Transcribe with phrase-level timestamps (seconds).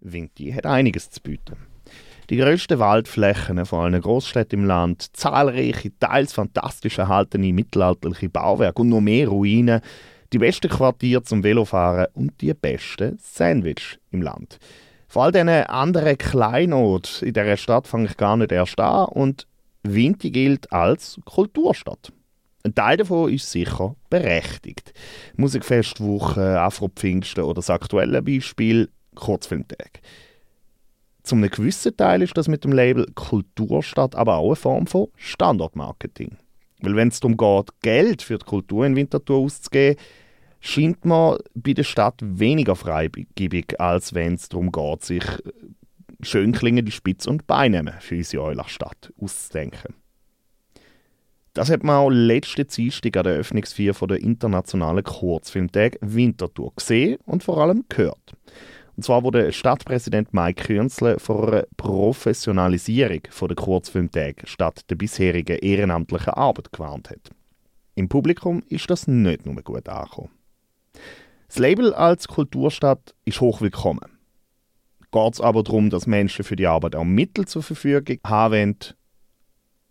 [0.00, 1.56] Vinti hat einiges zu bieten.
[2.30, 8.90] Die grössten Waldflächen vor allen Großstädten im Land, zahlreiche, teils fantastisch erhaltene mittelalterliche Bauwerke und
[8.90, 9.80] noch mehr Ruinen,
[10.32, 14.58] die besten Quartiere zum Velofahren und die besten Sandwich im Land.
[15.08, 19.46] Vor all diesen anderen Kleinoten in dieser Stadt fange ich gar nicht erst an und
[19.82, 22.12] Vinti gilt als Kulturstadt.
[22.62, 24.92] Ein Teil davon ist sicher berechtigt.
[25.36, 30.00] Musikfestwoche, Afro-Pfingsten oder das aktuelle Beispiel Kurzfilmtag.
[31.22, 35.08] Zum einem gewissen Teil ist das mit dem Label Kulturstadt aber auch eine Form von
[35.16, 36.38] Standortmarketing.
[36.80, 40.00] Weil wenn es darum geht, Geld für die Kultur in Winterthur auszugeben,
[40.60, 45.24] scheint man bei der Stadt weniger freigebig, als wenn es darum geht, sich
[46.22, 49.94] schön klingende Spitz und Beine für unsere Eulachstadt auszudenken.
[51.54, 57.42] Das hat man auch letzte Dienstag an der Eröffnungsfeier der internationalen Kurzfilmtag Winterthur gesehen und
[57.42, 58.34] vor allem gehört.
[58.98, 66.32] Und zwar wurde Stadtpräsident Mike Künzle vor einer Professionalisierung der Kurzfilmtage statt der bisherigen ehrenamtlichen
[66.32, 67.30] Arbeit gewarnt hat.
[67.94, 70.30] Im Publikum ist das nicht nur gut angekommen.
[71.46, 74.18] Das Label als Kulturstadt ist hochwillkommen.
[75.12, 78.78] Geht es aber darum, dass Menschen für die Arbeit auch Mittel zur Verfügung haben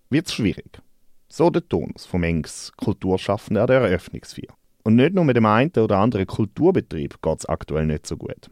[0.09, 0.81] wird es schwierig.
[1.30, 4.53] So der Tonus vom Engs Kulturschaffenden an der Eröffnungsfeier.
[4.83, 8.50] Und nicht nur mit dem einen oder anderen Kulturbetrieb geht es aktuell nicht so gut.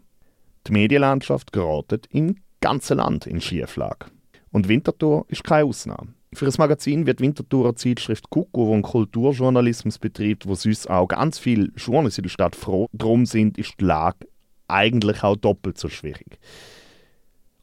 [0.68, 4.08] Die Medienlandschaft gerät im ganzen Land in Schieflage.
[4.52, 6.14] Und Winterthur ist keine Ausnahme.
[6.34, 11.38] Für das Magazin wird Winterthurer Zeitschrift Kuku, wo ein Kulturjournalismus betreibt, wo sonst auch ganz
[11.38, 14.28] viele Journalisten in der Stadt froh drum sind, ist die Lage
[14.68, 16.40] eigentlich auch doppelt so schwierig.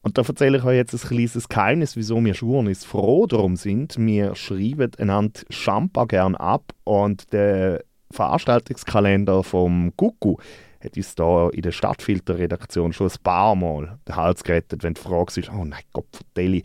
[0.03, 3.97] Und da erzähle ich euch jetzt ein kleines Geheimnis, wieso wir Journalisten froh darum sind.
[3.99, 10.37] Wir schreiben einander Champa gern ab und der Veranstaltungskalender vom Kuku
[10.83, 15.01] hat uns da in der Stadtfilterredaktion schon ein paar Mal den Hals gerettet, wenn die
[15.01, 16.63] Frage ist, oh nein, Gott, Deli,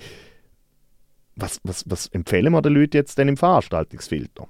[1.36, 4.48] was, was, was empfehlen wir den Leuten jetzt denn im Veranstaltungsfilter?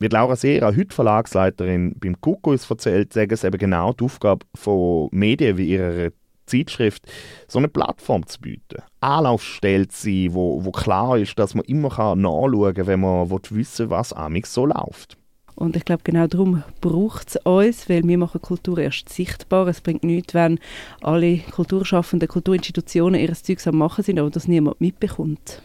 [0.00, 5.08] Wie Laura Sera, heute Verlagsleiterin beim Kuckuck, erzählt, sagen es eben genau die Aufgabe von
[5.12, 6.10] Medien wie ihrer
[6.46, 7.06] Zeitschrift,
[7.46, 8.82] so eine Plattform zu bieten.
[9.00, 13.90] Anlaufstelle zu sein, wo, wo klar ist, dass man immer nachschauen kann, wenn man wissen
[13.90, 15.19] will, was amix so läuft.
[15.54, 19.66] Und ich glaube, genau darum braucht es uns, weil wir machen Kultur erst sichtbar.
[19.68, 20.58] Es bringt nichts, wenn
[21.00, 25.62] alle Kulturschaffenden, Kulturinstitutionen ihres Zeugs am machen sind, aber das niemand mitbekommt.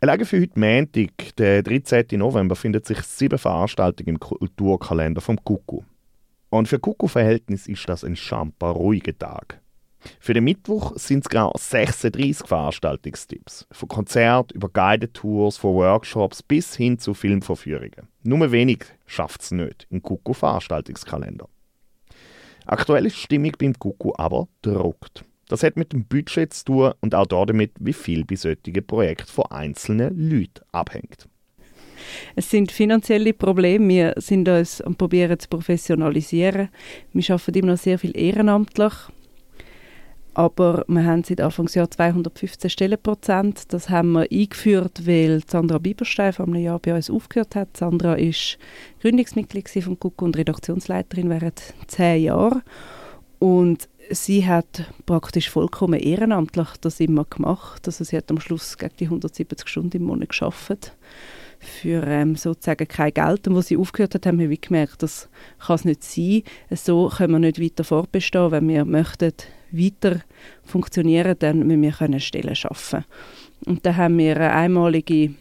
[0.00, 2.06] Allein für heute Montag, den 13.
[2.12, 5.82] November, findet sich sieben Veranstaltungen im Kulturkalender vom Kuku.
[6.50, 9.60] Und für Kuku-Verhältnis ist das ein schamper ruhiger Tag.
[10.20, 13.66] Für den Mittwoch sind es genau 36 Veranstaltungstipps.
[13.72, 18.08] Von Konzerten über Guided Tours, von Workshops bis hin zu Filmvorführungen.
[18.22, 21.48] Nur wenig schafft es nicht im Kuku Veranstaltungskalender.
[22.66, 25.24] Aktuell ist die Stimmung beim Kuku aber druckt.
[25.48, 29.26] Das hat mit dem Budget zu tun und auch damit, wie viel bei solchen Projekten
[29.26, 31.26] von einzelnen Leuten abhängt.
[32.36, 33.88] Es sind finanzielle Probleme.
[33.88, 36.68] Wir sind uns am probieren zu professionalisieren.
[37.12, 38.92] Wir arbeiten immer noch sehr viel ehrenamtlich.
[40.38, 43.72] Aber wir haben seit Anfangsjahr 215 Stellenprozent.
[43.72, 47.76] Das haben wir eingeführt, weil Sandra Bieberstein vor einem Jahr bei uns aufgehört hat.
[47.76, 48.56] Sandra ist
[49.00, 52.62] Gründungsmitglied von KUK und Redaktionsleiterin während zehn Jahren.
[53.40, 57.88] Und sie hat praktisch vollkommen ehrenamtlich das immer gemacht.
[57.88, 60.92] Also sie hat am Schluss gegen die 170 Stunden im Monat geschafft
[61.58, 63.48] für ähm, sozusagen kein Geld.
[63.48, 65.28] Und als sie aufgehört hat, haben wir gemerkt, das
[65.58, 66.42] kann es nicht sein.
[66.70, 68.52] So können wir nicht weiter fortbestehen.
[68.52, 69.32] Wenn wir möchten
[69.70, 70.20] weiter
[70.64, 73.04] funktionieren, dann müssen wir können Stellen schaffen.
[73.66, 75.34] Und da haben wir eine einmalige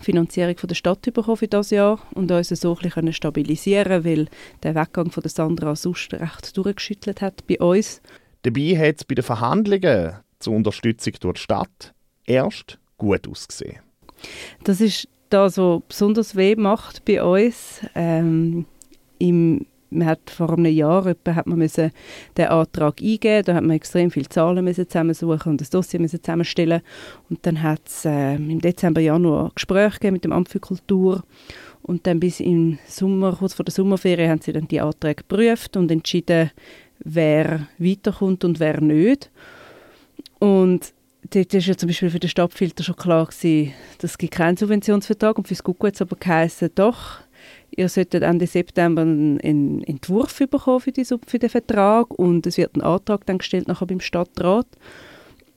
[0.00, 4.28] Finanzierung von der Stadt bekommen für das Jahr und uns so ein bisschen stabilisieren weil
[4.62, 8.02] der Weggang von der Sandra sonst recht durchgeschüttelt hat bei uns.
[8.42, 11.94] Dabei hat es bei den Verhandlungen zur Unterstützung durch die Stadt
[12.26, 13.80] erst gut ausgesehen.
[14.64, 17.80] Das ist das, was besonders weh macht bei uns.
[17.94, 18.66] Ähm,
[19.18, 21.90] im man hat vor einem Jahr etwa, hat man müssen
[22.36, 26.22] den Antrag eingeben da hat man extrem viele Zahlen müssen zusammensuchen und das Dossier müssen
[26.22, 26.82] zusammenstellen
[27.30, 31.22] und dann hat es äh, im Dezember, Januar Gespräche mit dem Amt für Kultur
[31.82, 35.76] und dann bis im Sommer, kurz vor der Sommerferien, haben sie dann die Anträge geprüft
[35.76, 36.50] und entschieden,
[37.00, 39.30] wer weiterkommt und wer nicht.
[40.38, 40.94] Und
[41.30, 45.46] dort war ja zum Beispiel für den Stadtfilter schon klar dass es keinen Subventionsvertrag und
[45.46, 47.20] für das Gucku hat es aber geheißen, doch,
[47.76, 52.76] ihr solltet Ende September einen, Entwurf bekommen für, die, für den Vertrag und es wird
[52.76, 54.66] ein Antrag dann gestellt nachher beim Stadtrat.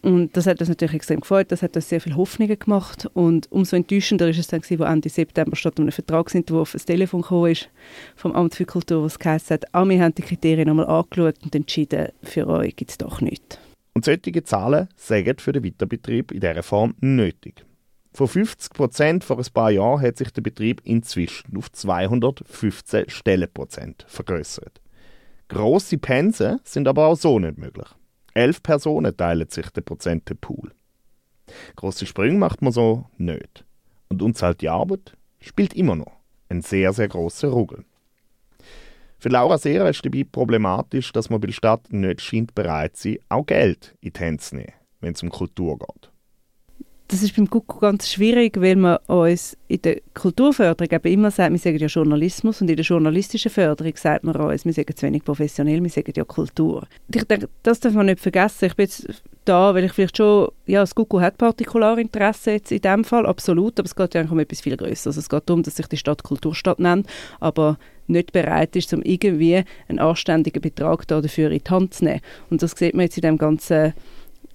[0.04, 3.52] Und das hat uns natürlich extrem gefreut, das hat uns sehr viel Hoffnungen gemacht und
[3.52, 7.52] umso enttäuschender ist es dann gewesen, wo Ende September statt einem Vertragsentwurf ein Telefon gekommen
[7.52, 7.70] ist
[8.16, 11.54] vom Amt für Kultur, was geheißen hat, ah, wir haben die Kriterien einmal angeschaut und
[11.56, 13.60] entschieden, für euch gibt es doch nichts.
[13.96, 17.67] Und solche Zahlen sagen für den Weiterbetrieb in dieser Form nötig.
[18.18, 24.06] Von 50 Prozent vor ein paar Jahren hat sich der Betrieb inzwischen auf 215 Stellenprozent
[24.08, 24.82] vergrößert.
[25.50, 27.86] Grosse Pensen sind aber auch so nicht möglich.
[28.34, 30.72] Elf Personen teilen sich den Prozentepool.
[31.76, 33.64] Grosse Sprünge macht man so nicht.
[34.10, 36.14] Und unzahlte Arbeit spielt immer noch
[36.50, 37.86] ein sehr, sehr großer Ruggel.
[39.20, 43.20] Für Laura Serer ist dabei problematisch, dass man bei der Stadt nicht scheint bereit sein,
[43.30, 46.10] auch Geld in die Hände zu nehmen, wenn es um Kultur geht.
[47.10, 51.54] Das ist beim Kuckuck ganz schwierig, weil man uns in der Kulturförderung eben immer sagt,
[51.54, 55.06] wir sagen ja Journalismus und in der journalistischen Förderung sagt man uns, wir sagen zu
[55.06, 56.86] wenig professionell, wir sagen ja Kultur.
[57.14, 58.66] Ich denke, das darf man nicht vergessen.
[58.66, 59.08] Ich bin jetzt
[59.46, 63.80] da, weil ich vielleicht schon, ja, das Kuckuck hat Partikularinteresse jetzt in dem Fall, absolut,
[63.80, 65.08] aber es geht ja eigentlich um etwas viel Größeres.
[65.08, 67.08] Also es geht darum, dass sich die Stadt Kulturstadt nennt,
[67.40, 67.78] aber
[68.08, 72.22] nicht bereit ist, um irgendwie einen anständigen Betrag dafür in die Hand zu nehmen.
[72.50, 73.94] Und das sieht man jetzt in dem ganzen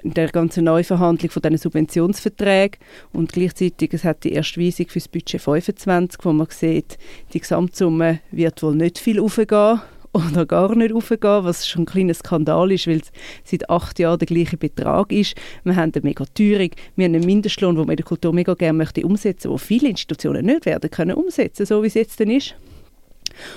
[0.02, 2.78] der ganzen Neuverhandlung von diesen Subventionsverträgen
[3.12, 6.98] und gleichzeitig es hat die erste Weisung für das Budget 25, wo man sieht,
[7.32, 9.80] die Gesamtsumme wird wohl nicht viel aufgehen
[10.12, 13.12] oder gar nicht aufgehen, was schon ein kleiner Skandal ist, weil es
[13.44, 15.34] seit acht Jahren der gleiche Betrag ist.
[15.64, 18.54] Wir haben eine mega Teuerung, wir haben einen Mindestlohn, den man in der Kultur mega
[18.54, 22.30] gerne möchte umsetzen, wo viele Institutionen nicht werden können umsetzen, so wie es jetzt dann
[22.30, 22.54] ist.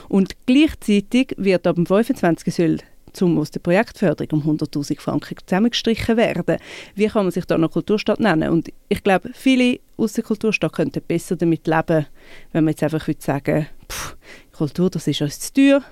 [0.07, 2.53] Und gleichzeitig wird ab dem 25.
[2.53, 2.77] soll
[3.15, 6.57] zum aus der Projektförderung um 100'000 Franken zusammengestrichen werden.
[6.95, 8.49] Wie kann man sich da noch Kulturstadt nennen?
[8.49, 12.05] Und ich glaube, viele aus der Kulturstadt könnten besser damit leben,
[12.51, 14.17] wenn man jetzt einfach würde sagen, pff,
[14.51, 15.83] Kultur, das ist uns zu teuer,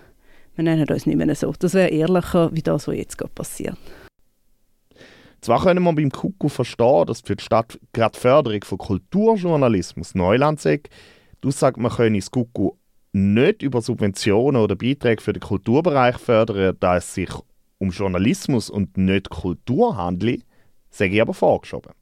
[0.55, 1.53] wir nennen uns nicht mehr so.
[1.57, 3.77] Das wäre ehrlicher, wie das, was jetzt gerade passiert.
[5.41, 10.15] Zwar können wir beim Kuckuck verstehen, dass für die Stadt gerade die Förderung von Kulturjournalismus
[10.15, 10.89] Neuland sagt,
[11.41, 12.77] du sagst, man könne das Kuckuck
[13.13, 17.29] nicht über Subventionen oder Beiträge für den Kulturbereich fördern, da es sich
[17.77, 20.43] um Journalismus und nicht Kultur handelt,
[20.89, 21.93] sage ich aber vorgeschoben.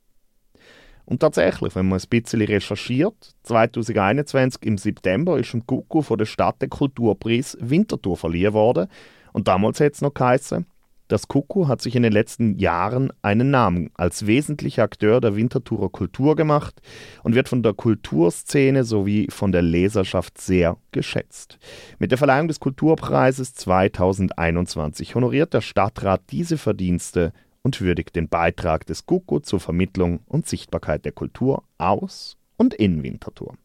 [1.06, 6.26] Und tatsächlich, wenn man ein bisschen recherchiert, 2021 im September ist dem Kuckuck von der
[6.26, 8.88] Stadt der Kulturpreis Winterthur verliehen worden.
[9.34, 10.66] Und damals hat es noch geheißen,
[11.12, 15.90] das Kuckuck hat sich in den letzten Jahren einen Namen als wesentlicher Akteur der Winterthurer
[15.90, 16.82] Kultur gemacht
[17.24, 21.60] und wird von der Kulturszene sowie von der Leserschaft sehr geschätzt.
[22.00, 28.86] Mit der Verleihung des Kulturpreises 2021 honoriert der Stadtrat diese Verdienste und würdigt den Beitrag
[28.86, 33.56] des Kuckuck zur Vermittlung und Sichtbarkeit der Kultur aus und in Winterthur.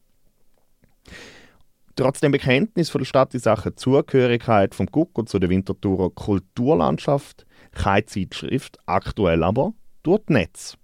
[1.97, 7.47] Trotz dem Bekenntnis von der Stadt in Sachen Zugehörigkeit vom Gucko zu der Winterthurer Kulturlandschaft
[7.71, 9.73] keine Zeitschrift, aktuell aber
[10.03, 10.77] durch das Netz.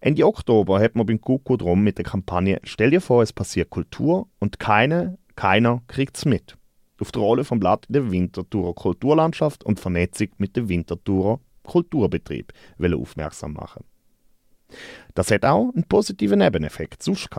[0.00, 3.70] Ende Oktober hat man beim Gucko drum mit der Kampagne Stell dir vor, es passiert
[3.70, 6.56] Kultur und keine, keiner kriegt's mit.
[7.00, 12.52] Auf die Rolle vom Blatt in der Winterthurer Kulturlandschaft und Vernetzung mit dem Winterthurer Kulturbetrieb
[12.80, 13.84] aufmerksam machen.
[15.14, 17.30] Das hat auch einen positiven Nebeneffekt sonst.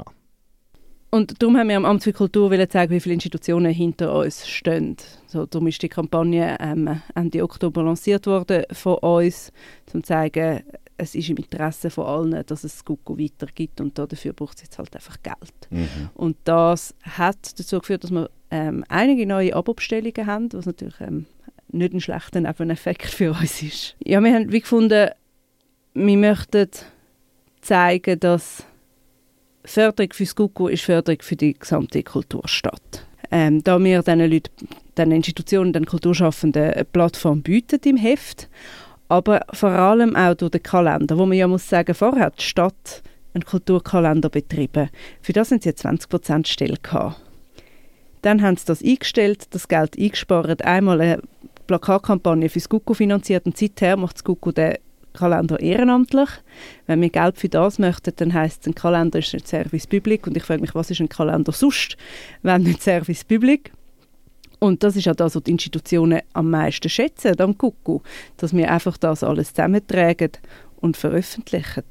[1.12, 4.96] Und darum haben wir am Amt für Kultur zeigen, wie viele Institutionen hinter uns stehen.
[5.26, 9.52] So, darum ist die Kampagne ähm, Ende Oktober lanciert worden von uns,
[9.94, 10.64] um zu zeigen,
[10.98, 14.78] es ist im Interesse von allen, dass es Google weitergibt und dafür braucht es jetzt
[14.78, 15.54] halt einfach Geld.
[15.70, 16.10] Mhm.
[16.14, 21.26] Und das hat dazu geführt, dass wir ähm, einige neue Abo-Bestellungen haben, was natürlich ähm,
[21.72, 23.96] nicht ein schlechter Nebeneffekt für uns ist.
[24.04, 25.10] Ja, wir haben wie gefunden,
[25.94, 26.70] wir möchten
[27.62, 28.66] zeigen, dass
[29.66, 33.06] Förderung fürs Gugu ist Förderung für die gesamte Kulturstadt.
[33.32, 38.50] Ähm, da wir diesen Leuten, diesen Institutionen, den Kulturschaffenden eine Plattform bieten im Heft,
[39.08, 42.44] aber vor allem auch durch den Kalender, wo man ja muss sagen, vorher hat die
[42.44, 44.90] Stadt einen Kulturkalender betrieben.
[45.22, 47.22] Für das sind sie 20% Stelle gehabt.
[48.22, 51.22] Dann haben sie das eingestellt, das Geld eingespart, einmal eine
[51.68, 54.76] Plakatkampagne für das Gugu finanziert und seither macht das Gugu den
[55.14, 56.30] Kalender ehrenamtlich.
[56.88, 60.28] Wenn wir Geld für das möchten, dann heisst es, ein Kalender ist nicht Service Public
[60.28, 61.98] und ich frage mich, was ist ein Kalender sonst,
[62.42, 63.72] wenn nicht Service Public?
[64.60, 68.04] Und das ist auch das, was die Institutionen am meisten schätzen am Kuckuck,
[68.38, 70.32] dass wir einfach das alles zusammentragen
[70.78, 71.84] und veröffentlichen.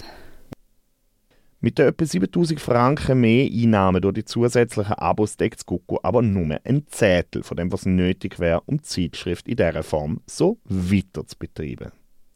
[1.61, 6.23] Mit den etwa 7000 Franken mehr Einnahmen durch die zusätzlichen Abos deckt das Kuckuck aber
[6.23, 10.59] nur ein Zettel von dem, was nötig wäre, um die Zeitschrift in dieser Form so
[10.65, 11.91] weiter zu betreiben.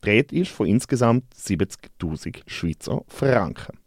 [0.05, 3.79] Die ist von insgesamt 70.000 Schweizer Franken.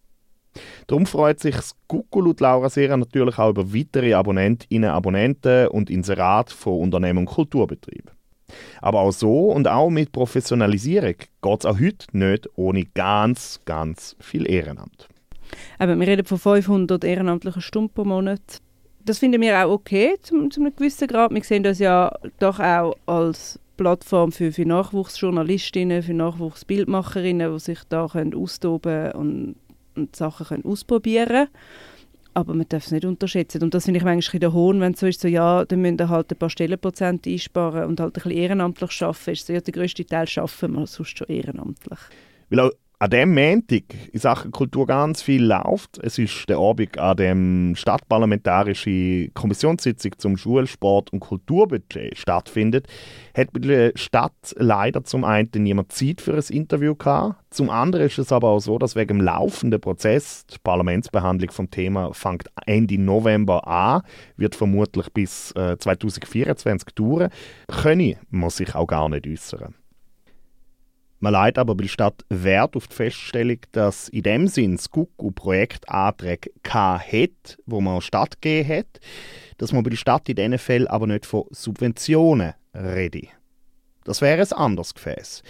[0.87, 6.51] Darum freut sich das laut Laura Sera natürlich auch über weitere Abonnentinnen, Abonnenten und Inserat
[6.51, 8.11] von Unternehmen und Kulturbetrieben.
[8.81, 14.15] Aber auch so und auch mit Professionalisierung geht es auch heute nicht ohne ganz, ganz
[14.19, 15.09] viel Ehrenamt.
[15.79, 18.61] Aber wir reden von 500 ehrenamtlichen Stunden pro Monat.
[19.03, 21.31] Das finden wir auch okay, zum einem gewissen Grad.
[21.31, 27.79] Wir sehen das ja doch auch als Plattform für, für Nachwuchsjournalistinnen, für Nachwuchsbildmacherinnen, die sich
[27.89, 29.55] da können austoben und,
[29.95, 31.47] und Sachen können ausprobieren
[32.35, 33.63] aber man darf es nicht unterschätzen.
[33.63, 35.97] Und das finde ich manchmal der Hohn, wenn es so ist, so, ja, dann müssen
[35.97, 39.31] wir halt ein paar Stellenprozente einsparen und halt ein bisschen ehrenamtlich arbeiten.
[39.31, 41.99] Ist so, ja, der grösste Teil schaffen wir sonst schon ehrenamtlich.
[42.49, 45.97] Weil auch an diesem Montag in Sachen Kultur ganz viel läuft.
[46.01, 52.87] Es ist der Abend an dem stadtparlamentarischen Kommissionssitzung zum Schulsport- und Kulturbudget stattfindet,
[53.35, 57.35] hat bei der Stadt leider zum einen niemand Zeit für ein Interview gehabt.
[57.49, 61.69] Zum anderen ist es aber auch so, dass wegen dem laufenden Prozess die Parlamentsbehandlung vom
[61.69, 64.01] Thema fängt Ende November an,
[64.37, 67.29] wird vermutlich bis äh, 2024 dauern,
[67.67, 69.75] können man sich auch gar nicht äußern.
[71.19, 74.91] Man leitet aber bei der Stadt Wert auf die Feststellung, dass in dem Sinn das
[74.91, 78.99] GUKU Projektanträge hat, wo man stattgegeben hat,
[79.57, 83.27] dass man bei der Stadt in diesen Fällen aber nicht von Subventionen rede.
[84.03, 85.41] Das wäre ein anderes Gefäß.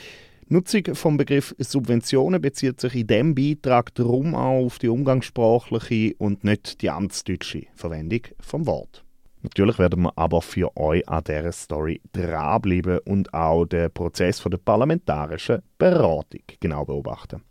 [0.48, 6.44] Nutzung vom Begriff Subventionen bezieht sich in diesem Beitrag darum auch auf die umgangssprachliche und
[6.44, 9.05] nicht die amtsdeutsche Verwendung vom Wort.
[9.46, 14.58] Natürlich werden wir aber für euch an dieser Story dranbleiben und auch den Prozess der
[14.58, 17.44] parlamentarischen Beratung genau beobachten.